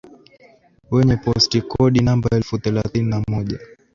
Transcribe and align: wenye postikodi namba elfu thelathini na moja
wenye 0.91 1.15
postikodi 1.23 1.99
namba 1.99 2.29
elfu 2.31 2.57
thelathini 2.57 3.09
na 3.09 3.23
moja 3.27 3.59